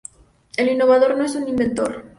[0.57, 2.05] El innovador no es un inventor.